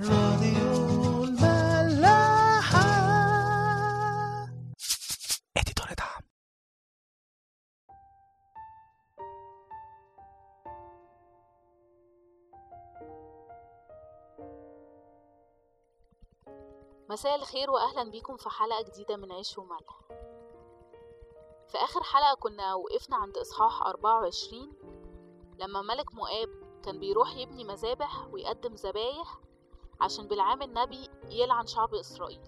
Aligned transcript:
راديو 0.00 1.24
الملاحة. 1.24 2.82
اديتور 5.56 5.86
دعم 5.98 6.22
مساء 17.10 17.34
الخير 17.34 17.70
واهلا 17.70 18.10
بيكم 18.10 18.36
في 18.36 18.50
حلقة 18.50 18.82
جديدة 18.82 19.16
من 19.16 19.32
عيش 19.32 19.58
وملح. 19.58 20.00
في 21.68 21.78
آخر 21.78 22.02
حلقة 22.02 22.34
كنا 22.40 22.74
وقفنا 22.74 23.16
عند 23.16 23.38
إصحاح 23.38 23.82
24 23.82 24.72
لما 25.58 25.82
ملك 25.82 26.14
مؤاب 26.14 26.48
كان 26.84 26.98
بيروح 26.98 27.36
يبني 27.36 27.64
مذابح 27.64 28.26
ويقدم 28.32 28.74
ذبايح 28.74 29.38
عشان 30.02 30.28
بالعام 30.28 30.62
النبي 30.62 31.08
يلعن 31.30 31.66
شعب 31.66 31.94
إسرائيل. 31.94 32.42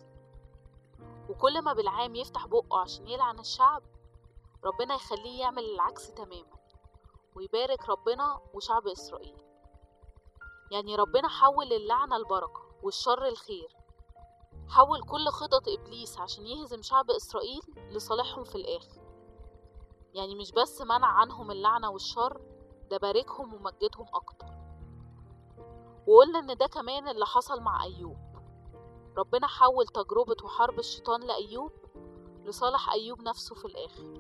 وكل 1.28 1.62
ما 1.62 1.72
بالعام 1.72 2.14
يفتح 2.14 2.46
بقه 2.46 2.80
عشان 2.80 3.08
يلعن 3.08 3.38
الشعب 3.38 3.82
ربنا 4.64 4.94
يخليه 4.94 5.40
يعمل 5.40 5.64
العكس 5.64 6.14
تماما 6.14 6.56
ويبارك 7.36 7.88
ربنا 7.88 8.40
وشعب 8.54 8.86
إسرائيل. 8.86 9.36
يعني 10.70 10.96
ربنا 10.96 11.28
حول 11.28 11.72
اللعنة 11.72 12.16
البركة 12.16 12.62
والشر 12.82 13.26
الخير. 13.26 13.76
حول 14.68 15.02
كل 15.02 15.28
خطط 15.28 15.68
إبليس 15.68 16.18
عشان 16.18 16.46
يهزم 16.46 16.82
شعب 16.82 17.10
إسرائيل 17.10 17.62
لصالحهم 17.90 18.44
في 18.44 18.54
الآخر. 18.54 19.00
يعني 20.14 20.34
مش 20.34 20.52
بس 20.52 20.80
منع 20.80 21.06
عنهم 21.06 21.50
اللعنة 21.50 21.90
والشر 21.90 22.40
ده 22.90 22.96
باركهم 22.96 23.54
ومجدهم 23.54 24.06
أكتر. 24.14 24.43
وقلنا 26.06 26.38
إن 26.38 26.56
ده 26.56 26.66
كمان 26.66 27.08
اللي 27.08 27.26
حصل 27.26 27.60
مع 27.60 27.84
أيوب. 27.84 28.16
ربنا 29.16 29.46
حول 29.46 29.86
تجربة 29.86 30.36
وحرب 30.44 30.78
الشيطان 30.78 31.20
لأيوب 31.20 31.72
لصالح 32.44 32.90
أيوب 32.90 33.20
نفسه 33.22 33.54
في 33.54 33.64
الآخر. 33.64 34.14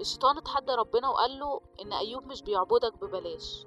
الشيطان 0.00 0.36
اتحدى 0.38 0.72
ربنا 0.72 1.08
وقال 1.08 1.38
له 1.38 1.60
إن 1.82 1.92
أيوب 1.92 2.26
مش 2.26 2.42
بيعبدك 2.42 2.96
ببلاش. 3.04 3.66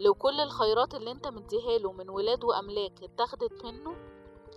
لو 0.00 0.14
كل 0.14 0.40
الخيرات 0.40 0.94
اللي 0.94 1.10
أنت 1.10 1.28
مديها 1.28 1.78
له 1.78 1.92
من 1.92 2.10
ولاد 2.10 2.44
وأملاك 2.44 3.02
اتاخدت 3.02 3.64
منه 3.64 3.96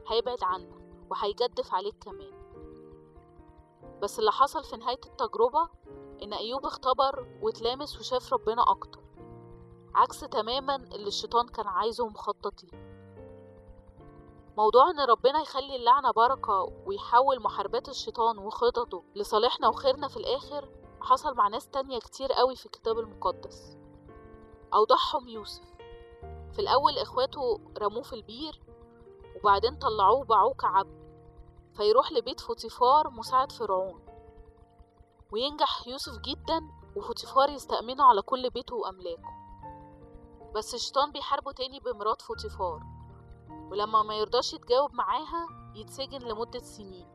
هيبعد 0.08 0.44
عنك 0.44 0.75
وهيجدف 1.09 1.73
عليك 1.73 1.95
كمان. 2.03 2.36
بس 4.02 4.20
اللي 4.20 4.31
حصل 4.31 4.64
في 4.64 4.77
نهاية 4.77 4.99
التجربة 5.05 5.70
إن 6.23 6.33
أيوب 6.33 6.66
اختبر 6.66 7.27
واتلامس 7.42 7.99
وشاف 7.99 8.33
ربنا 8.33 8.64
أكتر. 8.72 9.05
عكس 9.95 10.19
تماما 10.19 10.75
اللي 10.75 11.07
الشيطان 11.07 11.47
كان 11.47 11.67
عايزه 11.67 12.03
ومخطط 12.03 12.63
ليه. 12.63 12.95
موضوع 14.57 14.89
إن 14.89 14.99
ربنا 14.99 15.41
يخلي 15.41 15.75
اللعنة 15.75 16.11
بركة 16.11 16.73
ويحول 16.85 17.41
محاربات 17.41 17.89
الشيطان 17.89 18.37
وخططه 18.37 19.03
لصالحنا 19.15 19.67
وخيرنا 19.67 20.07
في 20.07 20.17
الآخر 20.17 20.69
حصل 21.02 21.35
مع 21.35 21.47
ناس 21.47 21.67
تانية 21.69 21.99
كتير 21.99 22.33
قوي 22.33 22.55
في 22.55 22.65
الكتاب 22.65 22.99
المقدس. 22.99 23.77
أوضحهم 24.73 25.27
يوسف. 25.27 25.63
في 26.53 26.59
الأول 26.59 26.97
إخواته 26.97 27.59
رموه 27.77 28.03
في 28.03 28.13
البير 28.13 28.61
وبعدين 29.35 29.75
طلعوه 29.75 30.19
وباعوه 30.19 30.53
كعبد 30.53 31.05
فيروح 31.73 32.11
لبيت 32.11 32.39
فوتيفار 32.39 33.09
مساعد 33.09 33.52
فرعون. 33.52 34.02
وينجح 35.31 35.87
يوسف 35.87 36.17
جدا 36.17 36.61
وفوتيفار 36.95 37.49
يستأمنه 37.49 38.03
على 38.03 38.21
كل 38.21 38.49
بيته 38.49 38.75
وأملاكه. 38.75 39.44
بس 40.56 40.73
الشيطان 40.75 41.11
بيحاربه 41.11 41.52
تاني 41.52 41.80
بمرات 41.80 42.22
فوتيفار. 42.22 42.81
ولما 43.72 44.03
ما 44.03 44.16
يرضاش 44.16 44.53
يتجاوب 44.53 44.94
معاها 44.94 45.48
يتسجن 45.75 46.20
لمدة 46.20 46.59
سنين. 46.59 47.08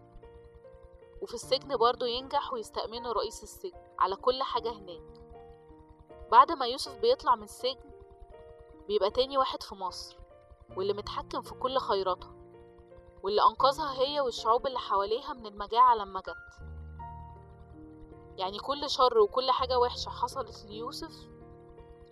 وفي 1.23 1.35
السجن 1.35 1.77
برضه 1.77 2.07
ينجح 2.07 2.53
ويستأمنه 2.53 3.13
رئيس 3.13 3.43
السجن 3.43 3.79
على 3.99 4.17
كل 4.17 4.43
حاجة 4.43 4.73
هناك. 4.73 5.21
بعد 6.31 6.53
ما 6.53 6.67
يوسف 6.67 6.99
بيطلع 6.99 7.35
من 7.35 7.43
السجن 7.43 7.91
بيبقى 8.89 9.11
تاني 9.11 9.39
واحد 9.39 9.63
في 9.63 9.75
مصر 9.75 10.17
واللي 10.77 10.93
متحكم 10.93 11.41
في 11.43 11.55
كل 11.55 11.79
خيراتها 11.79 12.35
واللي 13.23 13.43
أنقذها 13.43 13.93
هي 13.93 14.21
والشعوب 14.21 14.67
اللي 14.67 14.79
حواليها 14.79 15.33
من 15.33 15.47
المجاعة 15.47 15.95
لما 15.95 16.21
جت. 16.21 16.63
يعني 18.37 18.59
كل 18.59 18.91
شر 18.91 19.19
وكل 19.19 19.51
حاجة 19.51 19.79
وحشة 19.79 20.09
حصلت 20.11 20.65
ليوسف 20.69 21.40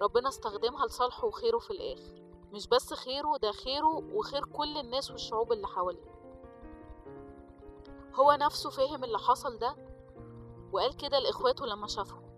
ربنا 0.02 0.28
استخدمها 0.28 0.86
لصالحه 0.86 1.26
وخيره 1.26 1.58
في 1.58 1.70
الآخر. 1.70 2.22
مش 2.52 2.66
بس 2.68 2.94
خيره 2.94 3.36
ده 3.36 3.52
خيره 3.52 4.02
وخير 4.12 4.44
كل 4.44 4.78
الناس 4.78 5.10
والشعوب 5.10 5.52
اللي 5.52 5.66
حواليه. 5.66 6.18
هو 8.14 8.32
نفسه 8.32 8.70
فهم 8.70 9.04
اللي 9.04 9.18
حصل 9.18 9.58
ده 9.58 9.76
وقال 10.72 10.96
كده 10.96 11.18
لإخواته 11.18 11.66
لما 11.66 11.86
شافهم 11.86 12.28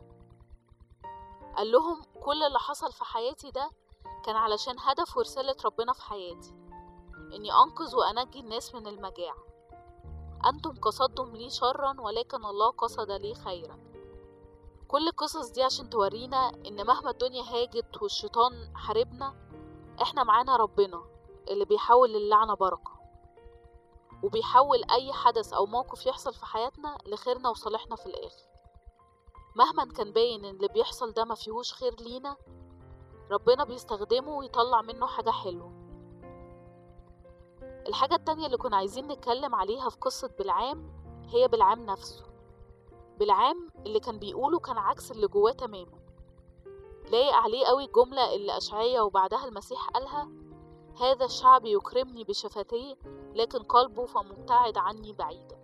قال 1.57 1.73
لهم 1.73 2.03
كل 2.21 2.43
اللي 2.43 2.59
حصل 2.59 2.93
في 2.93 3.05
حياتي 3.05 3.51
ده 3.51 3.71
كان 4.25 4.37
علشان 4.37 4.77
هدف 4.79 5.17
ورسالة 5.17 5.57
ربنا 5.65 5.93
في 5.93 6.03
حياتي 6.03 6.55
إني 7.35 7.53
أنقذ 7.53 7.97
وأنجي 7.97 8.41
الناس 8.41 8.75
من 8.75 8.87
المجاعة. 8.87 9.45
أنتم 10.47 10.71
قصدتم 10.71 11.37
لي 11.37 11.51
شرا 11.51 12.01
ولكن 12.01 12.45
الله 12.45 12.71
قصد 12.71 13.11
لي 13.11 13.35
خيرا. 13.35 13.79
كل 14.91 15.09
القصص 15.09 15.51
دي 15.51 15.63
عشان 15.63 15.91
تورينا 15.91 16.49
إن 16.67 16.87
مهما 16.87 17.11
الدنيا 17.11 17.43
هاجت 17.43 18.03
والشيطان 18.03 18.77
حاربنا 18.77 19.35
إحنا 20.03 20.25
معانا 20.25 20.57
ربنا 20.57 21.03
اللي 21.51 21.65
بيحول 21.65 22.17
اللعنة 22.17 22.55
بركة 22.55 23.01
وبيحول 24.23 24.85
أي 24.91 25.13
حدث 25.13 25.53
أو 25.53 25.67
موقف 25.67 26.07
يحصل 26.07 26.35
في 26.35 26.47
حياتنا 26.47 26.99
لخيرنا 27.07 27.49
وصالحنا 27.49 27.97
في 27.97 28.07
الآخر. 28.07 28.43
مهما 29.57 29.93
كان 29.93 30.13
باين 30.13 30.45
إن 30.45 30.57
اللي 30.57 30.69
بيحصل 30.69 31.13
ده 31.13 31.25
مفيهوش 31.25 31.73
خير 31.73 31.95
لينا 32.01 32.37
ربنا 33.31 33.65
بيستخدمه 33.65 34.37
ويطلع 34.37 34.83
منه 34.83 35.07
حاجة 35.07 35.31
حلوة. 35.31 35.73
الحاجة 37.89 38.15
التانية 38.15 38.47
اللي 38.47 38.57
كنا 38.57 38.77
عايزين 38.77 39.09
نتكلم 39.09 39.55
عليها 39.55 39.89
في 39.89 39.97
قصة 39.97 40.31
بالعام 40.39 40.93
هي 41.29 41.49
بالعام 41.49 41.87
نفسه. 41.87 42.30
بالعام 43.21 43.71
اللي 43.87 44.01
كان 44.01 44.19
بيقوله 44.19 44.59
كان 44.59 44.79
عكس 44.79 45.11
اللي 45.11 45.27
جواه 45.27 45.53
تماما. 45.53 45.99
لايق 47.11 47.35
عليه 47.35 47.67
قوي 47.67 47.85
الجملة 47.85 48.35
اللي 48.35 48.57
أشعية 48.57 49.01
وبعدها 49.01 49.45
المسيح 49.45 49.89
قالها 49.89 50.29
هذا 51.01 51.25
الشعب 51.25 51.65
يكرمني 51.65 52.25
بشفتيه 52.25 52.97
لكن 53.35 53.59
قلبه 53.59 54.07
فمبتعد 54.07 54.79
عني 54.79 55.13
بعيدا. 55.13 55.59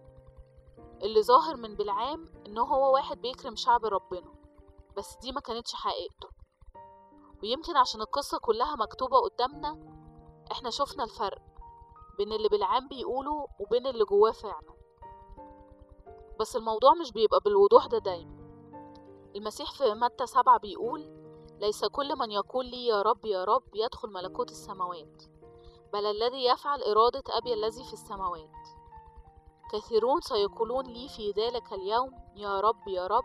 اللي 1.03 1.23
ظاهر 1.23 1.57
من 1.57 1.75
بالعام 1.75 2.33
إنه 2.47 2.63
هو 2.63 2.95
واحد 2.95 3.21
بيكرم 3.21 3.57
شعب 3.57 3.85
ربنا 3.85 4.35
بس 4.97 5.17
دي 5.23 5.33
ما 5.33 5.41
كانتش 5.41 5.75
حقيقته. 5.75 6.29
ويمكن 7.43 7.77
عشان 7.77 8.01
القصة 8.01 8.39
كلها 8.39 8.77
مكتوبة 8.77 9.19
قدامنا 9.21 9.79
إحنا 10.53 10.71
شفنا 10.71 11.05
الفرق 11.05 11.43
بين 12.19 12.33
اللي 12.33 12.49
بالعام 12.49 12.89
بيقوله 12.89 13.47
وبين 13.61 13.87
اللي 13.87 14.05
جواه 14.05 14.33
فعلا. 14.33 14.76
بس 16.41 16.57
الموضوع 16.57 16.95
مش 16.95 17.13
بيبقى 17.13 17.41
بالوضوح 17.45 17.87
ده 17.87 17.99
دايما. 17.99 18.37
المسيح 19.37 19.73
في 19.73 19.95
متى 19.95 20.27
سبعة 20.27 20.59
بيقول 20.59 21.17
ليس 21.61 21.85
كل 21.85 22.17
من 22.19 22.31
يقول 22.31 22.67
لي 22.67 22.87
يا 22.87 23.03
رب 23.03 23.25
يا 23.25 23.45
رب 23.45 23.63
يدخل 23.75 24.09
ملكوت 24.13 24.51
السماوات 24.51 25.23
بل 25.93 26.07
الذي 26.07 26.45
يفعل 26.45 26.83
إرادة 26.83 27.23
أبي 27.29 27.55
الذي 27.55 27.85
في 27.85 27.93
السماوات. 27.93 28.51
كثيرون 29.73 30.21
سيقولون 30.21 30.87
لي 30.87 31.09
في 31.09 31.31
ذلك 31.31 31.73
اليوم 31.73 32.13
يا 32.37 32.61
رب 32.61 32.89
يا 32.89 33.07
رب 33.07 33.25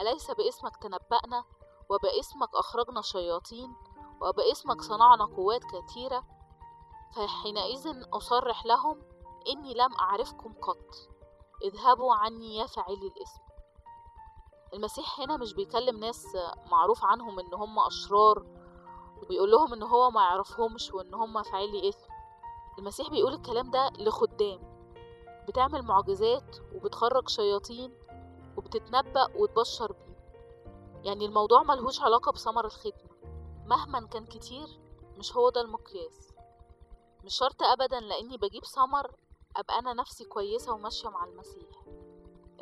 أليس 0.00 0.30
باسمك 0.30 0.76
تنبأنا؟ 0.76 1.44
وباسمك 1.88 2.48
أخرجنا 2.54 3.02
شياطين 3.02 3.74
وباسمك 4.22 4.80
صنعنا 4.80 5.24
قوات 5.24 5.60
كثيرة 5.64 6.24
فحينئذ 7.16 8.04
أصرح 8.12 8.66
لهم 8.66 9.02
إني 9.48 9.74
لم 9.74 9.94
أعرفكم 10.00 10.52
قط. 10.52 10.86
اذهبوا 11.62 12.14
عني 12.14 12.56
يا 12.56 12.66
فاعلي 12.66 13.06
الاسم. 13.16 13.40
المسيح 14.74 15.20
هنا 15.20 15.36
مش 15.36 15.54
بيكلم 15.54 15.96
ناس 16.00 16.26
معروف 16.70 17.04
عنهم 17.04 17.38
إن 17.38 17.54
هم 17.54 17.78
أشرار 17.78 18.46
وبيقول 19.22 19.50
لهم 19.50 19.72
إن 19.72 19.82
هو 19.82 20.10
ما 20.10 20.20
يعرفهمش 20.20 20.92
وإن 20.94 21.14
هم 21.14 21.42
فاعلي 21.42 21.88
اثم 21.88 22.10
المسيح 22.78 23.08
بيقول 23.10 23.34
الكلام 23.34 23.70
ده 23.70 23.90
لخدام 23.98 24.70
بتعمل 25.48 25.82
معجزات 25.82 26.56
وبتخرج 26.74 27.28
شياطين 27.28 27.94
وبتتنبأ 28.56 29.26
وتبشر 29.36 29.92
بيه. 29.92 30.16
يعني 31.04 31.26
الموضوع 31.26 31.62
ملهوش 31.62 32.00
علاقة 32.00 32.32
بثمر 32.32 32.64
الخدمة. 32.64 33.10
مهما 33.66 34.06
كان 34.06 34.26
كتير 34.26 34.66
مش 35.18 35.36
هو 35.36 35.50
ده 35.50 35.60
المقياس. 35.60 36.32
مش 37.24 37.34
شرط 37.34 37.62
أبدا 37.62 38.00
لأني 38.00 38.36
بجيب 38.36 38.64
ثمر 38.64 39.10
أبقى 39.56 39.78
أنا 39.78 39.92
نفسي 39.92 40.24
كويسة 40.24 40.72
وماشية 40.72 41.08
مع 41.08 41.24
المسيح. 41.24 41.84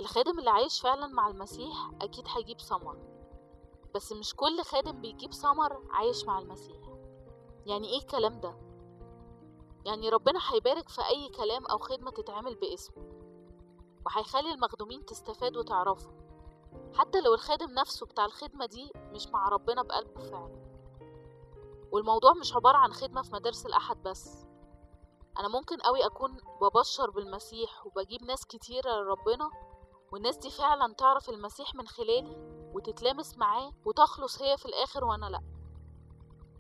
الخادم 0.01 0.39
اللي 0.39 0.51
عايش 0.51 0.81
فعلا 0.81 1.07
مع 1.07 1.29
المسيح 1.29 1.91
أكيد 2.03 2.25
هيجيب 2.37 2.61
ثمر 2.61 2.99
بس 3.95 4.13
مش 4.13 4.35
كل 4.35 4.63
خادم 4.63 5.01
بيجيب 5.01 5.33
ثمر 5.35 5.83
عايش 5.91 6.25
مع 6.25 6.39
المسيح. 6.39 6.77
يعني 7.67 7.89
إيه 7.89 7.99
الكلام 7.99 8.41
ده؟ 8.41 8.55
يعني 9.85 10.09
ربنا 10.09 10.41
هيبارك 10.53 10.89
في 10.89 11.01
أي 11.09 11.29
كلام 11.29 11.67
أو 11.67 11.79
خدمة 11.79 12.11
تتعمل 12.11 12.55
باسمه 12.55 13.09
وهيخلي 14.07 14.53
المخدومين 14.53 15.05
تستفاد 15.07 15.57
وتعرفه. 15.57 16.11
حتى 16.95 17.21
لو 17.21 17.35
الخادم 17.35 17.71
نفسه 17.71 18.07
بتاع 18.07 18.25
الخدمة 18.25 18.67
دي 18.67 18.93
مش 18.97 19.29
مع 19.29 19.49
ربنا 19.49 19.83
بقلبه 19.83 20.21
فعلا. 20.21 20.69
والموضوع 21.93 22.33
مش 22.33 22.55
عبارة 22.57 22.77
عن 22.77 22.93
خدمة 22.93 23.23
في 23.23 23.33
مدارس 23.33 23.67
الأحد 23.67 24.03
بس. 24.03 24.47
أنا 25.39 25.49
ممكن 25.49 25.77
قوي 25.77 26.07
أكون 26.07 26.37
ببشر 26.63 27.11
بالمسيح 27.11 27.87
وبجيب 27.87 28.23
ناس 28.23 28.47
كتيرة 28.47 28.91
لربنا 28.91 29.51
والناس 30.13 30.37
دي 30.37 30.51
فعلا 30.51 30.95
تعرف 30.95 31.29
المسيح 31.29 31.75
من 31.75 31.87
خلالي 31.89 32.37
وتتلامس 32.75 33.39
معاه 33.39 33.73
وتخلص 33.85 34.43
هي 34.43 34.57
في 34.57 34.67
الآخر 34.67 35.05
وأنا 35.05 35.27
لأ. 35.27 35.41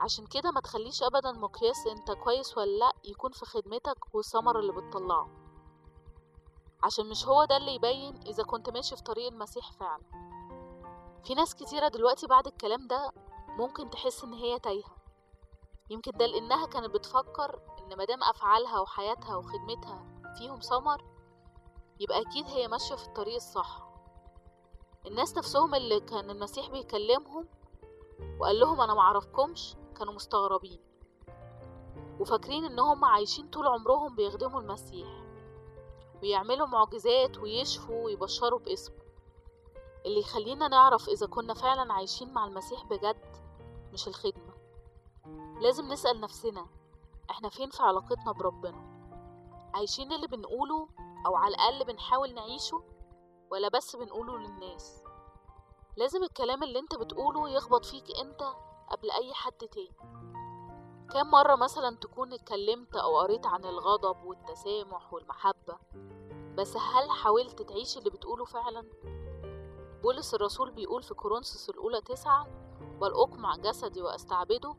عشان 0.01 0.27
كده 0.27 0.51
ما 0.51 0.61
تخليش 0.61 1.03
أبدا 1.03 1.33
مقياس 1.33 1.87
أنت 1.87 2.11
كويس 2.13 2.59
ولا 2.59 2.79
لأ 2.79 2.93
يكون 3.05 3.33
في 3.33 3.45
خدمتك 3.45 4.15
والثمر 4.15 4.59
اللي 4.59 4.73
بتطلعه. 4.73 5.29
عشان 6.83 7.09
مش 7.09 7.27
هو 7.27 7.45
ده 7.45 7.57
اللي 7.57 7.75
يبين 7.75 8.21
إذا 8.27 8.43
كنت 8.43 8.71
ماشي 8.71 8.97
في 8.97 9.03
طريق 9.03 9.33
المسيح 9.33 9.73
فعلا. 9.73 10.03
في 11.25 11.35
ناس 11.35 11.55
كتيرة 11.55 11.89
دلوقتي 11.89 12.27
بعد 12.27 12.47
الكلام 12.47 12.87
ده 12.87 13.13
ممكن 13.49 13.91
تحس 13.91 14.25
إن 14.25 14.35
هي 14.35 14.59
تايهة. 14.59 14.97
يمكن 15.91 16.11
ده 16.11 16.27
لأنها 16.27 16.67
كانت 16.67 16.91
بتفكر 16.95 17.61
إن 17.93 17.99
مدام 17.99 18.23
أفعالها 18.25 18.81
وحياتها 18.81 19.37
وخدمتها 19.37 20.05
فيهم 20.39 20.61
ثمر 20.61 21.05
يبقى 22.01 22.21
أكيد 22.21 22.47
هي 22.47 22.69
ماشية 22.69 22.95
في 22.95 23.07
الطريق 23.07 23.35
الصح. 23.35 23.89
الناس 25.07 25.37
نفسهم 25.37 25.75
اللي 25.75 26.01
كان 26.01 26.31
المسيح 26.31 26.71
بيكلمهم 26.71 27.49
وقال 28.41 28.61
لهم 28.61 28.81
أنا 28.81 28.95
معرفكمش 28.95 29.77
كانوا 29.99 30.13
مستغربين 30.13 30.81
وفاكرين 32.21 32.65
إنهم 32.65 33.05
عايشين 33.05 33.49
طول 33.49 33.67
عمرهم 33.67 34.17
بيخدموا 34.17 34.61
المسيح 34.61 35.09
ويعملوا 36.23 36.67
معجزات 36.67 37.39
ويشفوا 37.39 38.05
ويبشروا 38.05 38.59
باسمه. 38.59 38.99
اللي 40.07 40.21
يخلينا 40.21 40.69
نعرف 40.69 41.09
إذا 41.09 41.27
كنا 41.27 41.55
فعلا 41.55 41.93
عايشين 41.93 42.33
مع 42.33 42.47
المسيح 42.47 42.85
بجد 42.85 43.37
مش 43.93 44.09
الخدمة. 44.09 44.53
لازم 45.61 45.89
نسأل 45.89 46.21
نفسنا 46.21 46.67
إحنا 47.31 47.49
فين 47.49 47.71
في 47.71 47.83
علاقتنا 47.83 48.33
بربنا؟ 48.33 48.99
عايشين 49.75 50.13
اللي 50.13 50.27
بنقوله 50.27 50.89
أو 51.27 51.37
على 51.37 51.55
الأقل 51.55 51.85
بنحاول 51.85 52.35
نعيشه؟ 52.35 52.83
ولا 53.51 53.69
بس 53.69 53.97
بنقوله 53.97 54.39
للناس؟ 54.39 55.03
لازم 55.97 56.23
الكلام 56.23 56.63
اللي 56.63 56.79
أنت 56.79 56.95
بتقوله 56.95 57.51
يخبط 57.51 57.85
فيك 57.85 58.05
أنت 58.21 58.43
قبل 58.91 59.11
أي 59.11 59.35
حد 59.35 59.53
تاني. 59.53 59.97
كم 61.11 61.31
مرة 61.31 61.57
مثلا 61.57 61.97
تكون 61.97 62.33
اتكلمت 62.33 62.97
أو 62.97 63.19
قريت 63.19 63.47
عن 63.47 63.65
الغضب 63.65 64.25
والتسامح 64.25 65.13
والمحبة 65.13 65.79
بس 66.57 66.77
هل 66.77 67.11
حاولت 67.11 67.63
تعيش 67.63 67.99
اللي 67.99 68.11
بتقوله 68.11 68.45
فعلا؟ 68.45 68.85
بولس 70.03 70.35
الرسول 70.35 70.71
بيقول 70.71 71.03
في 71.03 71.15
كورنثوس 71.15 71.71
الأولى 71.71 72.01
تسعة 72.01 72.47
بل 73.01 73.11
أقمع 73.13 73.57
جسدي 73.57 74.03
وأستعبده 74.03 74.75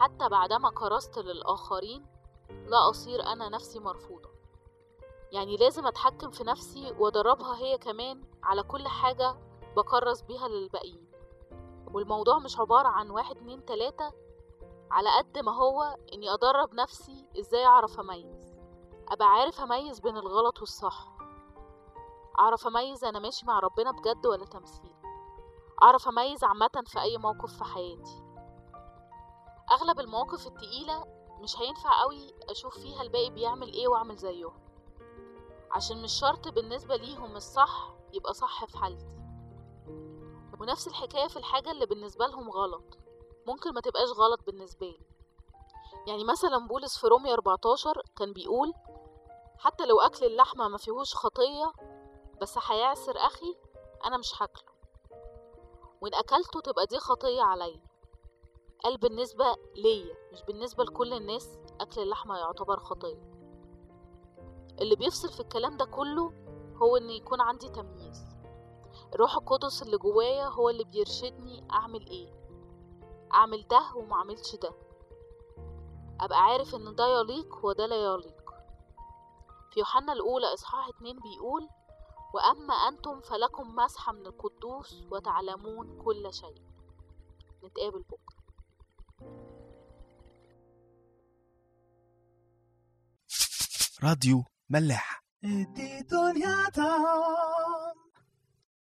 حتى 0.00 0.28
بعدما 0.28 0.70
كرست 0.70 1.18
للآخرين 1.18 2.06
لا 2.50 2.90
أصير 2.90 3.22
أنا 3.22 3.48
نفسي 3.48 3.78
مرفوضة. 3.78 4.30
يعني 5.32 5.56
لازم 5.56 5.86
أتحكم 5.86 6.30
في 6.30 6.44
نفسي 6.44 6.94
وأدربها 6.98 7.56
هي 7.56 7.78
كمان 7.78 8.24
على 8.42 8.62
كل 8.62 8.88
حاجة 8.88 9.36
بكرس 9.76 10.22
بيها 10.22 10.48
للباقيين. 10.48 11.10
والموضوع 11.94 12.38
مش 12.38 12.58
عبارة 12.58 12.88
عن 12.88 13.10
واحد 13.10 13.36
اتنين 13.36 13.64
تلاتة 13.64 14.12
على 14.90 15.08
قد 15.18 15.38
ما 15.38 15.52
هو 15.56 15.96
إني 16.12 16.34
أدرب 16.34 16.74
نفسي 16.74 17.26
إزاي 17.40 17.64
أعرف 17.66 18.00
أميز. 18.00 18.54
أبقى 19.08 19.28
عارف 19.28 19.60
أميز 19.60 20.00
بين 20.00 20.16
الغلط 20.16 20.60
والصح. 20.60 21.08
أعرف 22.38 22.66
أميز 22.66 23.04
أنا 23.04 23.18
ماشي 23.18 23.46
مع 23.46 23.58
ربنا 23.58 23.90
بجد 23.90 24.26
ولا 24.26 24.44
تمثيل. 24.44 24.94
أعرف 25.82 26.08
أميز 26.08 26.44
عامة 26.44 26.82
في 26.86 27.00
أي 27.00 27.18
موقف 27.18 27.58
في 27.58 27.64
حياتي. 27.64 28.19
أغلب 29.72 30.00
المواقف 30.00 30.46
التقيلة 30.46 31.04
مش 31.40 31.58
هينفع 31.58 32.00
قوي 32.02 32.34
أشوف 32.50 32.78
فيها 32.78 33.02
الباقي 33.02 33.30
بيعمل 33.30 33.72
إيه 33.72 33.88
وأعمل 33.88 34.16
زيهم 34.16 34.60
عشان 35.70 36.02
مش 36.02 36.12
شرط 36.12 36.48
بالنسبة 36.48 36.96
ليهم 36.96 37.36
الصح 37.36 37.94
يبقى 38.12 38.34
صح 38.34 38.64
في 38.64 38.78
حالتي. 38.78 39.06
ونفس 40.60 40.88
الحكاية 40.88 41.28
في 41.28 41.36
الحاجة 41.36 41.70
اللي 41.70 41.86
بالنسبة 41.86 42.26
لهم 42.26 42.50
غلط. 42.50 42.98
ممكن 43.46 43.74
ما 43.74 43.80
تبقاش 43.80 44.08
غلط 44.10 44.40
بالنسبة 44.46 44.86
لي. 44.86 45.06
يعني 46.06 46.24
مثلا 46.24 46.66
بولس 46.66 46.98
في 46.98 47.06
رومية 47.06 47.32
14 47.32 48.02
كان 48.16 48.32
بيقول 48.32 48.72
حتى 49.58 49.86
لو 49.86 50.00
أكل 50.00 50.26
اللحمة 50.26 50.68
ما 50.68 50.78
فيهوش 50.78 51.14
خطية 51.14 51.72
بس 52.40 52.58
هيعسر 52.70 53.16
أخي 53.18 53.56
أنا 54.04 54.18
مش 54.18 54.42
هاكله. 54.42 54.70
وإن 56.00 56.14
أكلته 56.14 56.60
تبقى 56.60 56.86
دي 56.86 56.98
خطية 56.98 57.42
عليا. 57.42 57.89
قال 58.84 58.96
بالنسبة 58.98 59.44
ليا 59.76 60.14
مش 60.32 60.42
بالنسبة 60.42 60.84
لكل 60.84 61.12
الناس 61.14 61.58
أكل 61.80 62.00
اللحمة 62.00 62.38
يعتبر 62.38 62.78
خطية 62.80 63.30
اللي 64.80 64.96
بيفصل 64.96 65.32
في 65.32 65.40
الكلام 65.40 65.76
ده 65.76 65.84
كله 65.84 66.32
هو 66.82 66.96
إن 66.96 67.10
يكون 67.10 67.40
عندي 67.40 67.68
تمييز. 67.68 68.24
الروح 69.14 69.34
القدس 69.36 69.82
اللي 69.82 69.98
جوايا 69.98 70.44
هو 70.48 70.68
اللي 70.70 70.84
بيرشدني 70.84 71.64
أعمل 71.72 72.06
إيه؟ 72.10 72.32
أعمل 73.34 73.68
ده 73.68 73.82
وما 73.94 74.14
أعملش 74.14 74.56
ده. 74.56 74.72
أبقى 76.20 76.38
عارف 76.42 76.74
إن 76.74 76.94
ده 76.94 77.20
يليق 77.20 77.64
وده 77.64 77.86
لا 77.86 77.96
يليق. 77.96 78.50
في 79.72 79.80
يوحنا 79.80 80.12
الأولى 80.12 80.54
إصحاح 80.54 80.88
اتنين 80.88 81.18
بيقول 81.18 81.68
وأما 82.34 82.74
أنتم 82.74 83.20
فلكم 83.20 83.74
مسحة 83.76 84.12
من 84.12 84.26
القدوس 84.26 85.04
وتعلمون 85.12 86.02
كل 86.04 86.32
شيء. 86.34 86.62
نتقابل 87.64 88.02
بكرة. 88.02 88.39
راديو 94.02 94.44
ملاح. 94.70 95.22